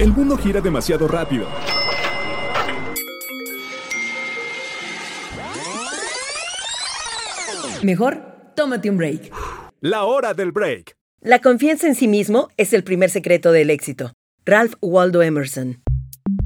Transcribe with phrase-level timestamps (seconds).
[0.00, 1.46] El mundo gira demasiado rápido.
[7.82, 8.22] Mejor,
[8.56, 9.30] tómate un break.
[9.82, 10.94] La hora del break.
[11.20, 14.12] La confianza en sí mismo es el primer secreto del éxito.
[14.46, 15.82] Ralph Waldo Emerson.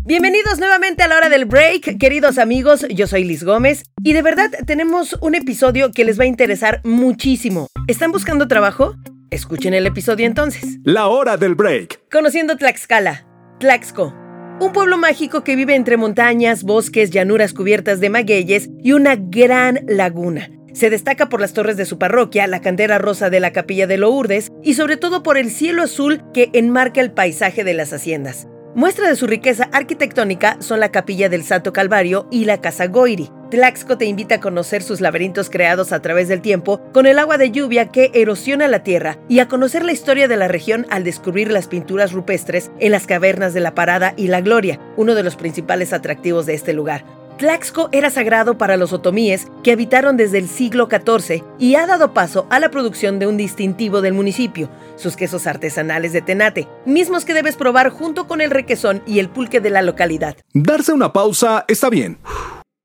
[0.05, 4.23] Bienvenidos nuevamente a la hora del break, queridos amigos, yo soy Liz Gómez y de
[4.23, 7.69] verdad tenemos un episodio que les va a interesar muchísimo.
[7.87, 8.97] ¿Están buscando trabajo?
[9.31, 10.79] Escuchen el episodio entonces.
[10.83, 12.09] La hora del break.
[12.11, 13.25] Conociendo Tlaxcala,
[13.59, 14.13] Tlaxco,
[14.61, 19.81] un pueblo mágico que vive entre montañas, bosques, llanuras cubiertas de magueyes y una gran
[19.87, 20.51] laguna.
[20.73, 23.97] Se destaca por las torres de su parroquia, la cantera rosa de la capilla de
[23.97, 28.49] Lourdes y sobre todo por el cielo azul que enmarca el paisaje de las haciendas.
[28.75, 33.31] Muestra de su riqueza arquitectónica son la capilla del Santo Calvario y la Casa Goiri.
[33.49, 37.39] Tlaxco te invita a conocer sus laberintos creados a través del tiempo con el agua
[37.39, 41.05] de lluvia que erosiona la tierra y a conocer la historia de la región al
[41.05, 45.23] descubrir las pinturas rupestres en las cavernas de la Parada y la Gloria, uno de
[45.23, 47.05] los principales atractivos de este lugar.
[47.39, 52.15] Tlaxco era sagrado para los otomíes que habitaron desde el siglo XIV y ha dado
[52.15, 57.25] paso a la producción de un distintivo del municipio, sus quesos artesanales de tenate, mismos
[57.25, 60.37] que debes probar junto con el requesón y el pulque de la localidad.
[60.53, 62.19] Darse una pausa está bien.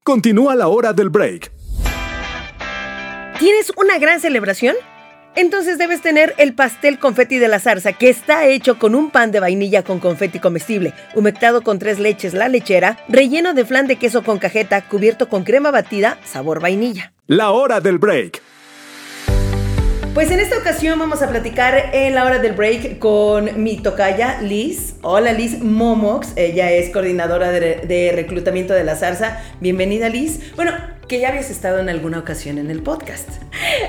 [0.03, 1.51] Continúa la hora del break.
[3.37, 4.75] ¿Tienes una gran celebración?
[5.35, 9.31] Entonces debes tener el pastel confeti de la zarza, que está hecho con un pan
[9.31, 13.97] de vainilla con confeti comestible, humectado con tres leches la lechera, relleno de flan de
[13.97, 17.13] queso con cajeta, cubierto con crema batida, sabor vainilla.
[17.27, 18.41] La hora del break.
[20.15, 24.41] Pues en esta ocasión vamos a platicar en la hora del break con mi tocaya
[24.41, 24.95] Liz.
[25.03, 29.39] Hola Liz Momox, ella es coordinadora de, de reclutamiento de la zarza.
[29.61, 30.53] Bienvenida Liz.
[30.55, 30.73] Bueno,
[31.09, 33.27] que ya habías estado en alguna ocasión en el podcast.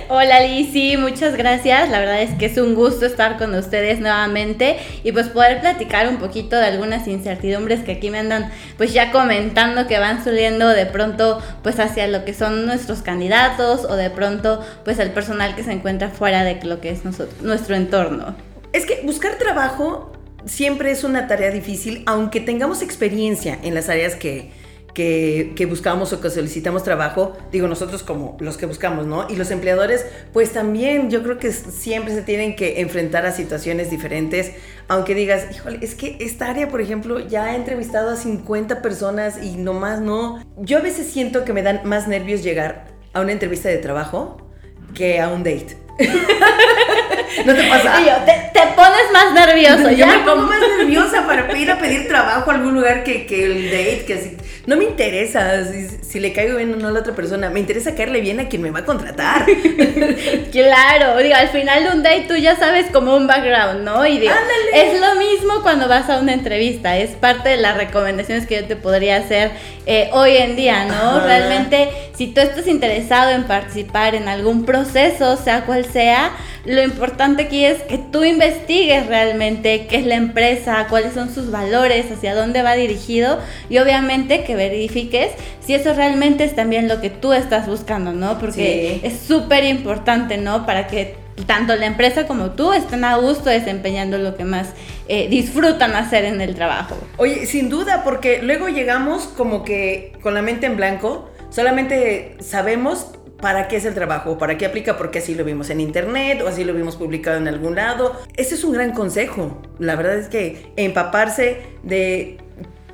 [0.08, 1.90] Hola Liz, sí, muchas gracias.
[1.90, 6.08] La verdad es que es un gusto estar con ustedes nuevamente y pues poder platicar
[6.08, 10.66] un poquito de algunas incertidumbres que aquí me andan pues ya comentando que van subiendo
[10.70, 15.54] de pronto pues hacia lo que son nuestros candidatos o de pronto pues el personal
[15.54, 18.34] que se encuentra fuera de lo que es nuestro entorno.
[18.72, 20.10] Es que buscar trabajo
[20.46, 24.52] siempre es una tarea difícil, aunque tengamos experiencia en las áreas que,
[24.94, 29.26] que, buscamos o que solicitamos trabajo, digo nosotros como los que buscamos, ¿no?
[29.28, 33.90] Y los empleadores, pues también yo creo que siempre se tienen que enfrentar a situaciones
[33.90, 34.52] diferentes,
[34.88, 39.42] aunque digas, híjole, es que esta área, por ejemplo, ya he entrevistado a 50 personas
[39.42, 40.44] y nomás no.
[40.56, 44.48] Yo a veces siento que me dan más nervios llegar a una entrevista de trabajo
[44.94, 45.78] que a un date.
[47.46, 48.24] ¿No te pasa?
[48.24, 49.90] te, pones más nervioso.
[49.96, 53.44] Yo me pongo más nerviosa para ir a pedir trabajo a algún lugar que, que
[53.44, 54.36] el date, que así.
[54.66, 55.64] No me interesa
[56.02, 57.50] si, le caigo bien o no a la otra persona.
[57.50, 59.46] Me interesa caerle bien a quien me va a contratar.
[60.52, 64.06] claro, digo, al final de un date tú ya sabes como un background, ¿no?
[64.06, 64.34] Y digo,
[64.74, 66.98] es lo mismo cuando vas a una entrevista.
[66.98, 69.50] Es parte de las recomendaciones que yo te podría hacer
[69.86, 71.20] eh, hoy en día, ¿no?
[71.20, 76.32] Realmente, si tú estás interesado en participar en algún proceso, sea cual sea,
[76.64, 81.50] lo importante aquí es que tú investigues realmente qué es la empresa, cuáles son sus
[81.50, 83.38] valores, hacia dónde va dirigido
[83.68, 85.32] y obviamente que verifiques
[85.64, 88.38] si eso realmente es también lo que tú estás buscando, ¿no?
[88.38, 90.66] Porque es súper importante, ¿no?
[90.66, 91.16] Para que
[91.46, 94.70] tanto la empresa como tú estén a gusto desempeñando lo que más
[95.08, 96.96] eh, disfrutan hacer en el trabajo.
[97.16, 103.06] Oye, sin duda, porque luego llegamos como que con la mente en blanco, solamente sabemos
[103.40, 106.48] para qué es el trabajo, para qué aplica, porque así lo vimos en internet o
[106.48, 108.20] así lo vimos publicado en algún lado.
[108.36, 109.60] Ese es un gran consejo.
[109.78, 112.38] La verdad es que empaparse de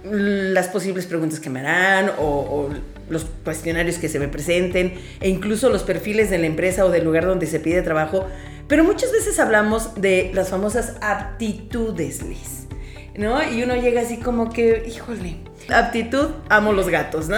[0.04, 2.68] las posibles preguntas que me harán o,
[3.08, 7.04] los cuestionarios que se me presenten e incluso los perfiles de la empresa o del
[7.04, 8.26] lugar donde se pide trabajo.
[8.66, 12.20] Pero muchas veces hablamos de las famosas aptitudes.
[13.16, 13.42] ¿No?
[13.50, 15.36] Y uno llega así como que, híjole,
[15.72, 17.37] aptitud, amo los gatos, ¿no?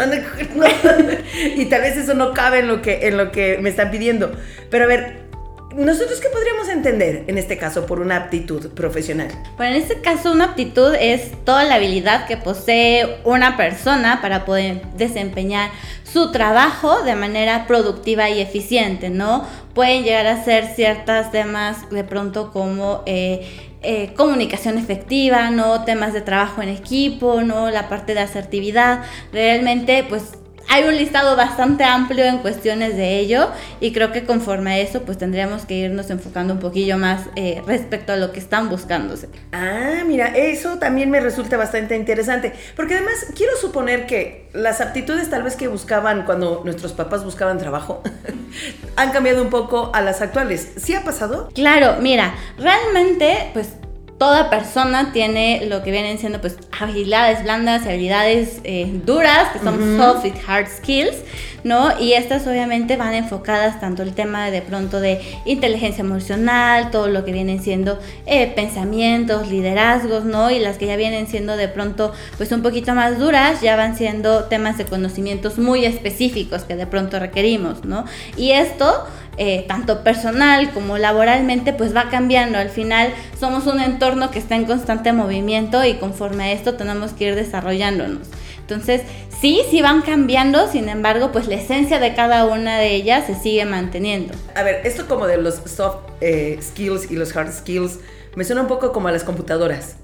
[1.57, 4.33] y tal vez eso no cabe en lo, que, en lo que me están pidiendo.
[4.71, 5.29] Pero a ver,
[5.75, 9.29] ¿nosotros qué podríamos entender en este caso por una aptitud profesional?
[9.57, 14.45] Bueno, en este caso una aptitud es toda la habilidad que posee una persona para
[14.45, 15.71] poder desempeñar
[16.05, 19.47] su trabajo de manera productiva y eficiente, ¿no?
[19.75, 23.03] Pueden llegar a ser ciertas temas de pronto como...
[23.07, 25.85] Eh, eh, comunicación efectiva, ¿no?
[25.85, 27.71] Temas de trabajo en equipo, ¿no?
[27.71, 29.05] La parte de asertividad.
[29.33, 33.51] Realmente, pues hay un listado bastante amplio en cuestiones de ello
[33.81, 37.63] y creo que conforme a eso pues tendríamos que irnos enfocando un poquillo más eh,
[37.67, 39.29] respecto a lo que están buscándose.
[39.53, 45.31] Ah, mira, eso también me resulta bastante interesante, porque además quiero suponer que las aptitudes
[45.31, 48.03] tal vez que buscaban cuando nuestros papás buscaban trabajo
[48.97, 50.73] han cambiado un poco a las actuales.
[50.77, 51.49] ¿Sí ha pasado?
[51.55, 53.71] Claro, mira, realmente pues
[54.19, 59.97] toda persona tiene lo que vienen siendo pues habilidades blandas, habilidades eh, duras, que son
[59.97, 61.17] soft y hard skills,
[61.63, 61.99] ¿no?
[62.01, 67.25] Y estas obviamente van enfocadas tanto el tema de pronto de inteligencia emocional, todo lo
[67.25, 70.51] que vienen siendo eh, pensamientos, liderazgos, ¿no?
[70.51, 73.97] Y las que ya vienen siendo de pronto pues un poquito más duras, ya van
[73.97, 78.05] siendo temas de conocimientos muy específicos que de pronto requerimos, ¿no?
[78.37, 79.05] Y esto
[79.39, 82.59] eh, tanto personal como laboralmente, pues va cambiando.
[82.59, 87.13] Al final somos un entorno que está en constante movimiento y conforme a esto tenemos
[87.13, 88.29] que ir desarrollándonos.
[88.61, 89.03] Entonces,
[89.41, 93.35] sí, sí van cambiando, sin embargo, pues la esencia de cada una de ellas se
[93.35, 94.35] sigue manteniendo.
[94.55, 98.01] A ver, esto como de los soft eh, skills y los hard skills,
[98.35, 99.97] me suena un poco como a las computadoras,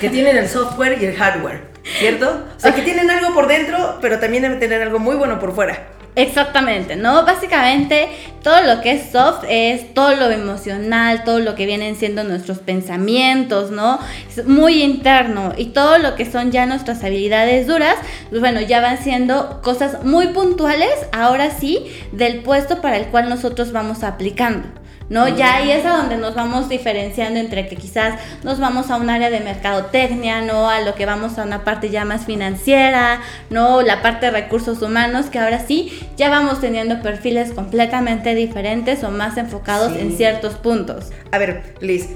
[0.00, 1.68] que tienen el software y el hardware,
[1.98, 2.44] ¿cierto?
[2.56, 5.54] O sea, que tienen algo por dentro, pero también deben tener algo muy bueno por
[5.54, 5.99] fuera.
[6.16, 7.24] Exactamente, ¿no?
[7.24, 8.08] Básicamente
[8.42, 12.58] todo lo que es soft es todo lo emocional, todo lo que vienen siendo nuestros
[12.58, 14.00] pensamientos, ¿no?
[14.28, 17.94] Es muy interno y todo lo que son ya nuestras habilidades duras,
[18.28, 23.28] pues bueno, ya van siendo cosas muy puntuales, ahora sí, del puesto para el cual
[23.28, 24.79] nosotros vamos aplicando.
[25.10, 25.28] ¿No?
[25.28, 29.10] Ya ahí es a donde nos vamos diferenciando entre que quizás nos vamos a un
[29.10, 30.70] área de mercadotecnia, ¿no?
[30.70, 33.20] A lo que vamos a una parte ya más financiera,
[33.50, 33.82] ¿no?
[33.82, 39.10] La parte de recursos humanos, que ahora sí ya vamos teniendo perfiles completamente diferentes o
[39.10, 41.10] más enfocados en ciertos puntos.
[41.32, 42.08] A ver, Liz,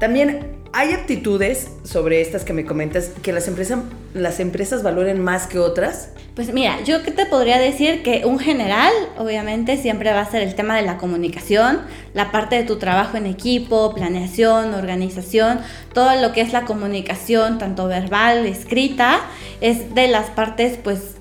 [0.00, 3.80] también hay aptitudes sobre estas que me comentas que las empresas,
[4.14, 6.10] las empresas valoren más que otras.
[6.36, 10.42] Pues mira, yo que te podría decir que un general, obviamente, siempre va a ser
[10.42, 11.80] el tema de la comunicación,
[12.14, 15.58] la parte de tu trabajo en equipo, planeación, organización,
[15.92, 19.20] todo lo que es la comunicación, tanto verbal, escrita,
[19.60, 21.16] es de las partes, pues,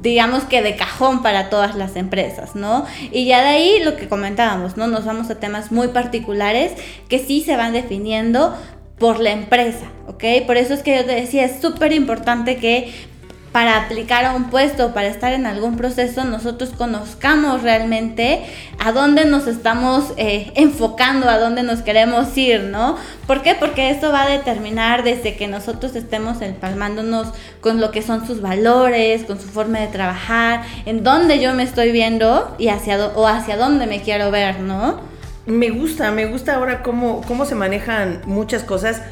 [0.00, 2.86] digamos que de cajón para todas las empresas, ¿no?
[3.10, 4.86] Y ya de ahí lo que comentábamos, ¿no?
[4.86, 6.72] Nos vamos a temas muy particulares
[7.08, 8.56] que sí se van definiendo
[9.02, 10.46] por la empresa, ¿ok?
[10.46, 12.94] Por eso es que yo te decía, es súper importante que
[13.50, 18.44] para aplicar a un puesto, para estar en algún proceso, nosotros conozcamos realmente
[18.78, 22.94] a dónde nos estamos eh, enfocando, a dónde nos queremos ir, ¿no?
[23.26, 23.56] ¿Por qué?
[23.56, 27.26] Porque eso va a determinar desde que nosotros estemos empalmándonos
[27.60, 31.64] con lo que son sus valores, con su forma de trabajar, en dónde yo me
[31.64, 35.11] estoy viendo y hacia, o hacia dónde me quiero ver, ¿no?
[35.46, 39.02] Me gusta, me gusta ahora cómo, cómo se manejan muchas cosas.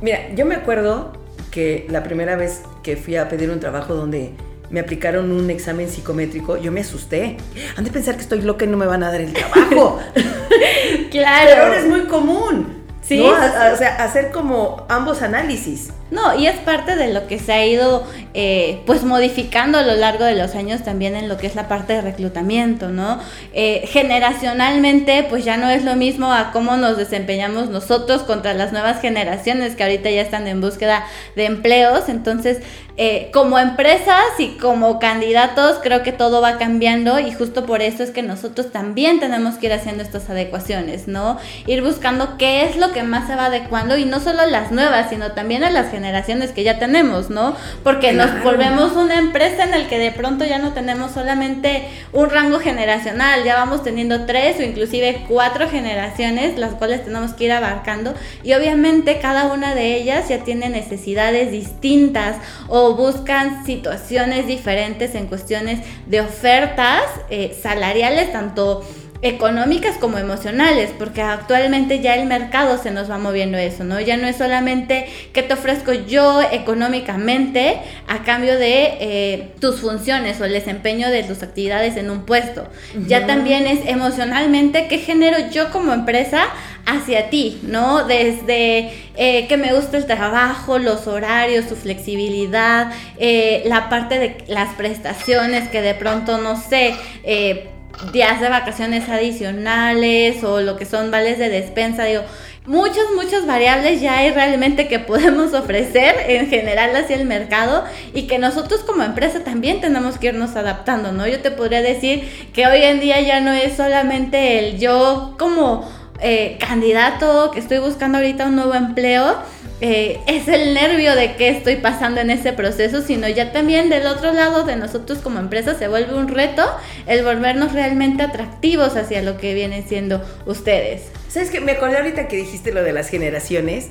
[0.00, 1.12] Mira, yo me acuerdo
[1.50, 4.34] que la primera vez que fui a pedir un trabajo donde
[4.70, 7.38] me aplicaron un examen psicométrico, yo me asusté.
[7.76, 9.98] Han de pensar que estoy loca y no me van a dar el trabajo.
[11.10, 11.48] claro.
[11.48, 12.77] Pero ahora es muy común.
[13.08, 13.20] Sí.
[13.20, 15.88] o sea, hacer como ambos análisis.
[16.10, 19.94] No, y es parte de lo que se ha ido eh, pues modificando a lo
[19.94, 23.18] largo de los años también en lo que es la parte de reclutamiento, ¿no?
[23.52, 28.72] Eh, generacionalmente pues ya no es lo mismo a cómo nos desempeñamos nosotros contra las
[28.72, 31.04] nuevas generaciones que ahorita ya están en búsqueda
[31.36, 32.58] de empleos, entonces
[33.00, 38.02] eh, como empresas y como candidatos creo que todo va cambiando y justo por eso
[38.02, 41.38] es que nosotros también tenemos que ir haciendo estas adecuaciones, ¿no?
[41.68, 45.10] Ir buscando qué es lo que más se va adecuando y no solo las nuevas,
[45.10, 47.54] sino también a las generaciones que ya tenemos, ¿no?
[47.84, 52.30] Porque nos volvemos una empresa en el que de pronto ya no tenemos solamente un
[52.30, 57.52] rango generacional, ya vamos teniendo tres o inclusive cuatro generaciones, las cuales tenemos que ir
[57.52, 65.14] abarcando y obviamente cada una de ellas ya tiene necesidades distintas o buscan situaciones diferentes
[65.14, 68.84] en cuestiones de ofertas eh, salariales, tanto
[69.20, 73.98] económicas como emocionales, porque actualmente ya el mercado se nos va moviendo eso, ¿no?
[74.00, 80.40] Ya no es solamente que te ofrezco yo económicamente a cambio de eh, tus funciones
[80.40, 82.68] o el desempeño de tus actividades en un puesto.
[83.08, 86.44] Ya también es emocionalmente qué genero yo como empresa
[86.88, 88.04] hacia ti, ¿no?
[88.04, 94.44] Desde eh, que me gusta el trabajo, los horarios, su flexibilidad, eh, la parte de
[94.48, 97.68] las prestaciones que de pronto, no sé, eh,
[98.12, 102.22] días de vacaciones adicionales o lo que son vales de despensa, digo,
[102.64, 108.26] muchas, muchas variables ya hay realmente que podemos ofrecer en general hacia el mercado y
[108.26, 111.26] que nosotros como empresa también tenemos que irnos adaptando, ¿no?
[111.26, 115.97] Yo te podría decir que hoy en día ya no es solamente el yo como
[116.20, 119.36] eh, candidato que estoy buscando ahorita un nuevo empleo,
[119.80, 124.08] eh, es el nervio de qué estoy pasando en ese proceso, sino ya también del
[124.08, 126.68] otro lado de nosotros como empresa se vuelve un reto
[127.06, 131.02] el volvernos realmente atractivos hacia lo que vienen siendo ustedes.
[131.28, 131.60] ¿Sabes qué?
[131.60, 133.86] Me acordé ahorita que dijiste lo de las generaciones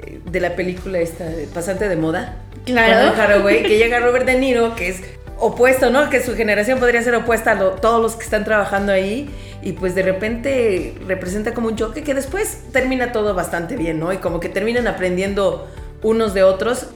[0.00, 2.36] eh, de la película esta Pasante de Moda.
[2.66, 3.14] Claro.
[3.18, 5.00] Haraway, que llega Robert De Niro, que es
[5.40, 6.10] opuesto, ¿no?
[6.10, 9.30] Que su generación podría ser opuesta a todos los que están trabajando ahí
[9.62, 14.12] y pues de repente representa como un choque que después termina todo bastante bien, ¿no?
[14.12, 15.66] Y como que terminan aprendiendo
[16.02, 16.86] unos de otros.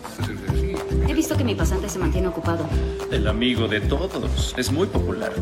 [1.09, 2.67] He visto que mi pasante se mantiene ocupado.
[3.11, 4.55] El amigo de todos.
[4.57, 5.33] Es muy popular.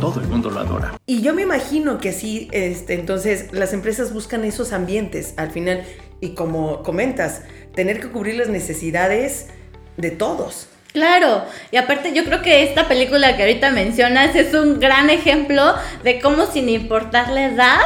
[0.00, 0.98] Todo el mundo lo adora.
[1.06, 5.84] Y yo me imagino que así, este, entonces, las empresas buscan esos ambientes al final.
[6.20, 7.42] Y como comentas,
[7.74, 9.48] tener que cubrir las necesidades
[9.96, 10.68] de todos.
[10.92, 15.74] Claro, y aparte yo creo que esta película que ahorita mencionas es un gran ejemplo
[16.04, 17.80] de cómo sin importar la edad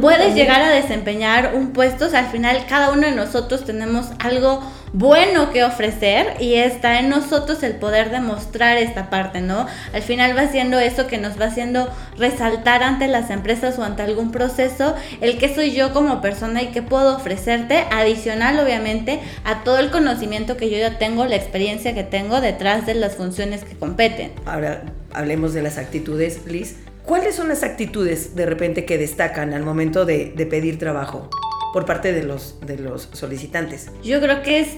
[0.00, 4.06] puedes llegar a desempeñar un puesto, o sea, al final cada uno de nosotros tenemos
[4.20, 4.62] algo
[4.94, 9.66] bueno que ofrecer y está en nosotros el poder demostrar esta parte, ¿no?
[9.92, 14.02] Al final va siendo eso que nos va haciendo resaltar ante las empresas o ante
[14.02, 19.64] algún proceso el que soy yo como persona y qué puedo ofrecerte, adicional obviamente a
[19.64, 23.64] todo el conocimiento que yo ya tengo, la experiencia que tengo detrás de las funciones
[23.64, 24.30] que competen.
[24.46, 26.76] Ahora hablemos de las actitudes, Liz.
[27.04, 31.28] ¿Cuáles son las actitudes de repente que destacan al momento de, de pedir trabajo?
[31.74, 33.90] Por parte de los, de los solicitantes?
[34.04, 34.68] Yo creo que es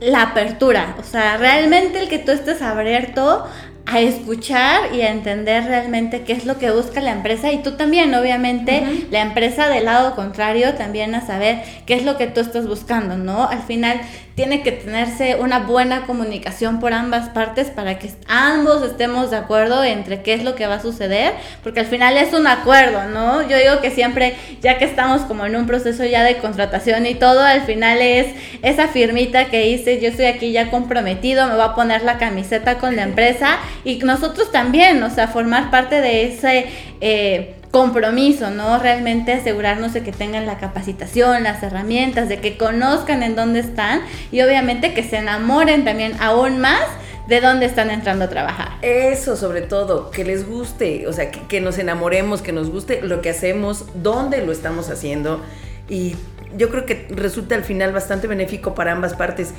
[0.00, 3.46] la apertura, o sea, realmente el que tú estés abierto
[3.86, 7.72] a escuchar y a entender realmente qué es lo que busca la empresa y tú
[7.72, 12.40] también, obviamente, la empresa del lado contrario también a saber qué es lo que tú
[12.40, 13.48] estás buscando, ¿no?
[13.48, 14.00] Al final
[14.34, 19.84] tiene que tenerse una buena comunicación por ambas partes para que ambos estemos de acuerdo
[19.84, 23.46] entre qué es lo que va a suceder, porque al final es un acuerdo, ¿no?
[23.46, 27.16] Yo digo que siempre, ya que estamos como en un proceso ya de contratación y
[27.16, 28.28] todo, al final es
[28.62, 32.78] esa firmita que dice, yo estoy aquí ya comprometido, me voy a poner la camiseta
[32.78, 36.66] con la empresa y nosotros también, o sea, formar parte de ese...
[37.00, 38.78] Eh, compromiso, ¿no?
[38.78, 44.00] Realmente asegurarnos de que tengan la capacitación, las herramientas, de que conozcan en dónde están
[44.32, 46.82] y obviamente que se enamoren también aún más
[47.28, 48.70] de dónde están entrando a trabajar.
[48.82, 53.02] Eso sobre todo, que les guste, o sea, que, que nos enamoremos, que nos guste
[53.02, 55.40] lo que hacemos, dónde lo estamos haciendo
[55.88, 56.16] y
[56.56, 59.52] yo creo que resulta al final bastante benéfico para ambas partes.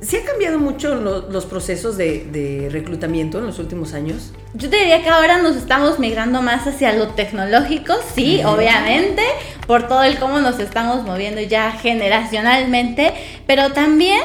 [0.00, 4.32] ¿Se han cambiado mucho los procesos de, reclutamiento en los últimos años?
[4.54, 9.22] Yo te diría que ahora nos estamos migrando más hacia lo tecnológico, sí, obviamente,
[9.66, 13.14] por todo el cómo nos estamos moviendo ya generacionalmente,
[13.46, 14.20] pero también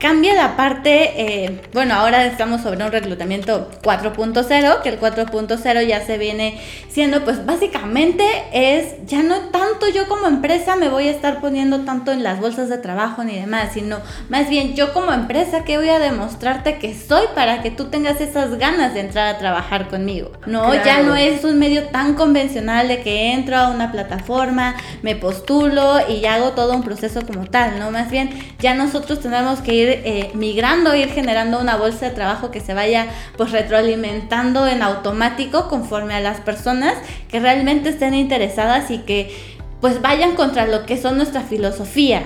[0.00, 6.00] Cambia la parte, eh, bueno, ahora estamos sobre un reclutamiento 4.0, que el 4.0 ya
[6.06, 11.10] se viene siendo, pues básicamente es, ya no tanto yo como empresa me voy a
[11.10, 13.98] estar poniendo tanto en las bolsas de trabajo ni demás, sino
[14.30, 18.22] más bien yo como empresa que voy a demostrarte que soy para que tú tengas
[18.22, 20.32] esas ganas de entrar a trabajar conmigo.
[20.46, 25.14] No, ya no es un medio tan convencional de que entro a una plataforma, me
[25.14, 27.90] postulo y hago todo un proceso como tal, ¿no?
[27.90, 28.30] Más bien
[28.60, 32.74] ya nosotros tenemos que ir eh, migrando, ir generando una bolsa de trabajo que se
[32.74, 36.94] vaya pues retroalimentando en automático conforme a las personas
[37.28, 39.34] que realmente estén interesadas y que
[39.80, 42.22] pues vayan contra lo que son nuestra filosofía.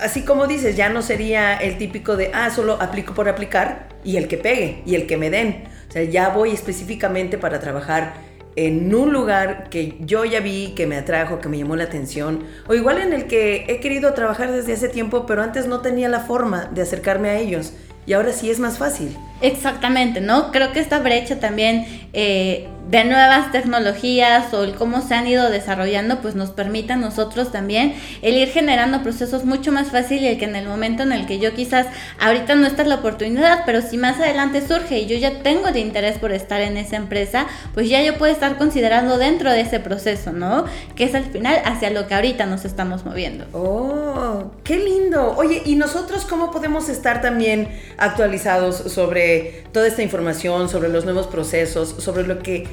[0.00, 4.16] Así como dices, ya no sería el típico de, ah, solo aplico por aplicar y
[4.16, 5.64] el que pegue y el que me den.
[5.88, 8.14] O sea, ya voy específicamente para trabajar
[8.56, 12.44] en un lugar que yo ya vi, que me atrajo, que me llamó la atención,
[12.66, 16.08] o igual en el que he querido trabajar desde hace tiempo, pero antes no tenía
[16.08, 17.74] la forma de acercarme a ellos,
[18.06, 19.16] y ahora sí es más fácil.
[19.42, 20.52] Exactamente, ¿no?
[20.52, 25.50] Creo que esta brecha también eh, de nuevas tecnologías o el cómo se han ido
[25.50, 30.28] desarrollando, pues nos permite a nosotros también el ir generando procesos mucho más fácil y
[30.28, 31.86] el que en el momento en el que yo quizás
[32.20, 35.80] ahorita no está la oportunidad, pero si más adelante surge y yo ya tengo de
[35.80, 39.80] interés por estar en esa empresa, pues ya yo puedo estar considerando dentro de ese
[39.80, 40.64] proceso, ¿no?
[40.94, 43.46] Que es al final hacia lo que ahorita nos estamos moviendo.
[43.52, 45.34] Oh, qué lindo.
[45.36, 51.26] Oye, ¿y nosotros cómo podemos estar también actualizados sobre toda esta información, sobre los nuevos
[51.26, 52.66] procesos, sobre lo que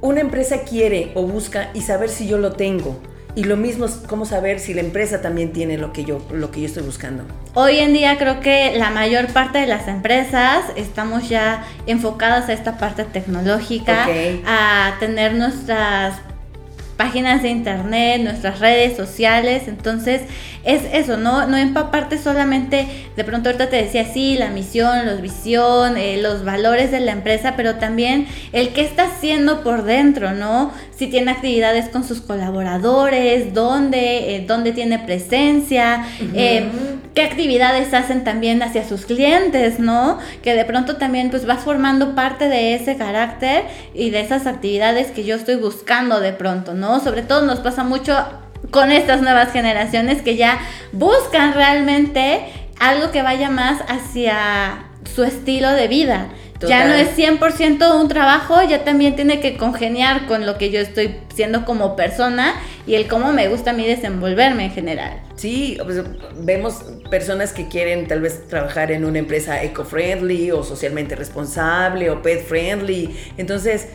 [0.00, 3.00] una empresa quiere o busca y saber si yo lo tengo.
[3.36, 6.50] Y lo mismo es cómo saber si la empresa también tiene lo que yo lo
[6.50, 7.24] que yo estoy buscando.
[7.54, 12.52] Hoy en día creo que la mayor parte de las empresas estamos ya enfocadas a
[12.52, 14.08] esta parte tecnológica,
[14.46, 16.16] a tener nuestras
[17.00, 20.20] páginas de internet, nuestras redes sociales, entonces
[20.64, 25.22] es eso, no, no empaparte solamente, de pronto ahorita te decía, sí, la misión, los
[25.22, 30.32] visión, eh, los valores de la empresa, pero también el qué está haciendo por dentro,
[30.32, 30.72] ¿no?
[30.94, 36.04] Si tiene actividades con sus colaboradores, dónde, eh, dónde tiene presencia,
[36.34, 36.68] eh,
[37.14, 40.18] qué actividades hacen también hacia sus clientes, ¿no?
[40.42, 43.64] Que de pronto también pues vas formando parte de ese carácter
[43.94, 46.89] y de esas actividades que yo estoy buscando de pronto, ¿no?
[46.98, 48.16] Sobre todo nos pasa mucho
[48.70, 50.58] con estas nuevas generaciones que ya
[50.92, 52.40] buscan realmente
[52.80, 56.28] algo que vaya más hacia su estilo de vida
[56.60, 60.80] Ya no es 100% un trabajo, ya también tiene que congeniar con lo que yo
[60.80, 62.54] estoy siendo como persona
[62.86, 65.22] y el cómo me gusta a mí desenvolverme en general.
[65.36, 66.02] Sí, pues,
[66.36, 72.20] vemos personas que quieren tal vez trabajar en una empresa eco-friendly o socialmente responsable o
[72.20, 73.16] pet-friendly.
[73.38, 73.88] Entonces,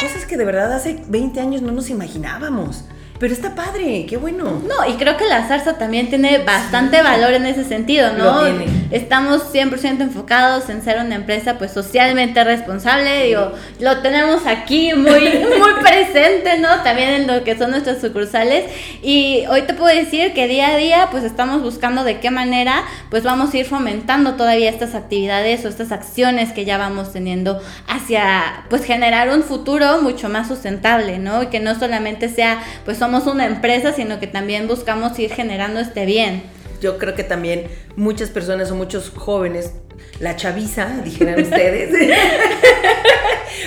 [0.00, 2.84] cosas que de verdad hace 20 años no nos imaginábamos.
[3.20, 4.62] Pero está padre, qué bueno.
[4.66, 8.46] No, y creo que la zarza también tiene bastante valor en ese sentido, ¿no?
[8.90, 15.10] Estamos 100% enfocados en ser una empresa pues socialmente responsable, digo, lo tenemos aquí muy,
[15.58, 16.82] muy presente, ¿no?
[16.82, 18.64] También en lo que son nuestras sucursales.
[19.02, 22.84] Y hoy te puedo decir que día a día pues estamos buscando de qué manera
[23.10, 27.60] pues vamos a ir fomentando todavía estas actividades o estas acciones que ya vamos teniendo
[27.86, 31.42] hacia pues generar un futuro mucho más sustentable, ¿no?
[31.42, 35.80] Y que no solamente sea pues somos una empresa, sino que también buscamos ir generando
[35.80, 36.42] este bien.
[36.80, 39.72] Yo creo que también muchas personas o muchos jóvenes,
[40.18, 41.90] la chaviza, dijeran ustedes.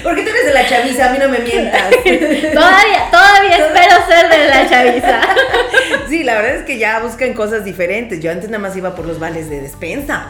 [0.04, 1.90] Porque tú eres de la chaviza, a mí no me mientas.
[2.54, 5.22] todavía, todavía espero ser de la chaviza.
[6.10, 8.20] sí, la verdad es que ya buscan cosas diferentes.
[8.20, 10.30] Yo antes nada más iba por los vales de despensa.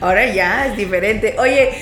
[0.00, 1.36] Ahora ya es diferente.
[1.38, 1.72] Oye,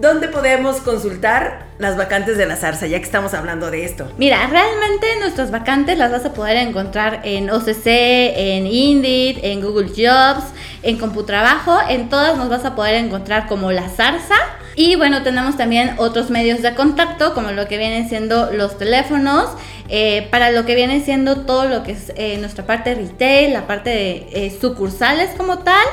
[0.00, 4.10] ¿dónde podemos consultar las vacantes de la zarza, ya que estamos hablando de esto?
[4.18, 9.88] Mira, realmente nuestras vacantes las vas a poder encontrar en OCC, en Indeed, en Google
[9.88, 10.44] Jobs,
[10.82, 14.36] en Computrabajo, en todas nos vas a poder encontrar como la zarza.
[14.76, 19.50] Y bueno, tenemos también otros medios de contacto, como lo que vienen siendo los teléfonos,
[19.88, 23.66] eh, para lo que viene siendo todo lo que es eh, nuestra parte retail, la
[23.66, 25.84] parte de eh, sucursales como tal.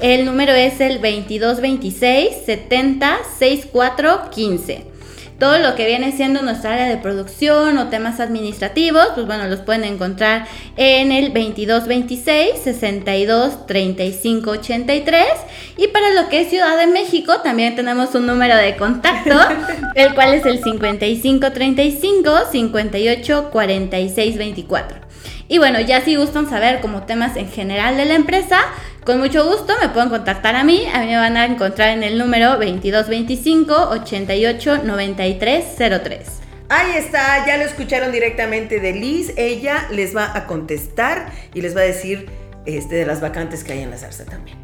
[0.00, 4.95] El número es el 2226 70 64 15
[5.38, 9.60] todo lo que viene siendo nuestra área de producción o temas administrativos, pues bueno, los
[9.60, 15.24] pueden encontrar en el 2226 62 35 83
[15.76, 19.38] y para lo que es Ciudad de México también tenemos un número de contacto,
[19.94, 25.05] el cual es el 55 35 58 46 24.
[25.48, 28.58] Y bueno, ya si gustan saber como temas en general de la empresa,
[29.04, 30.86] con mucho gusto me pueden contactar a mí.
[30.92, 34.80] A mí me van a encontrar en el número 2225 88
[36.68, 39.32] Ahí está, ya lo escucharon directamente de Liz.
[39.36, 42.26] Ella les va a contestar y les va a decir
[42.66, 44.58] este, de las vacantes que hay en la zarza también.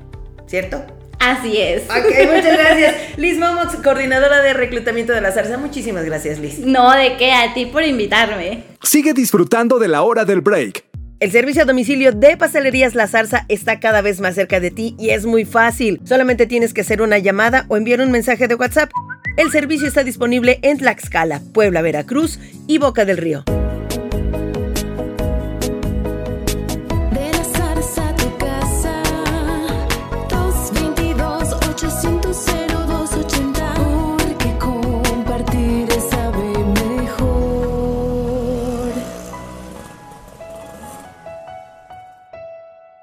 [0.46, 0.85] ¿Cierto?
[1.22, 1.85] Así es.
[1.85, 2.96] Ok, muchas gracias.
[3.16, 5.56] Liz Momox, coordinadora de reclutamiento de la zarza.
[5.56, 6.58] Muchísimas gracias, Liz.
[6.58, 8.64] No, de qué, a ti por invitarme.
[8.82, 10.85] Sigue disfrutando de la hora del break.
[11.20, 14.96] El servicio a domicilio de Pastelerías La Zarza está cada vez más cerca de ti
[14.98, 16.00] y es muy fácil.
[16.04, 18.90] Solamente tienes que hacer una llamada o enviar un mensaje de WhatsApp.
[19.37, 23.44] El servicio está disponible en Tlaxcala, Puebla, Veracruz y Boca del Río.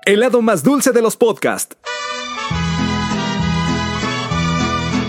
[0.10, 1.78] El lado más dulce de los podcasts.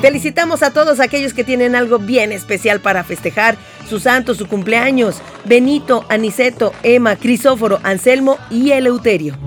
[0.03, 3.57] Felicitamos a todos aquellos que tienen algo bien especial para festejar
[3.89, 5.23] su santo, su cumpleaños.
[5.47, 9.39] Benito, Aniceto, Emma, Crisóforo, Anselmo y Eleuterio.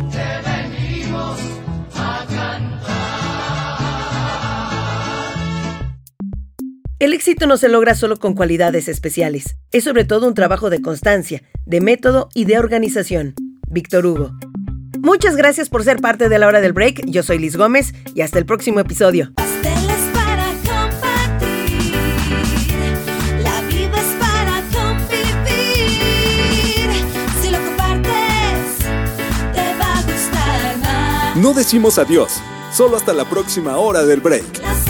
[6.98, 10.82] El éxito no se logra solo con cualidades especiales, es sobre todo un trabajo de
[10.82, 13.36] constancia, de método y de organización.
[13.68, 14.32] Víctor Hugo.
[15.04, 17.02] Muchas gracias por ser parte de la hora del break.
[17.08, 19.34] Yo soy Liz Gómez y hasta el próximo episodio.
[31.36, 32.40] No decimos adiós,
[32.72, 34.83] solo hasta la próxima hora del break.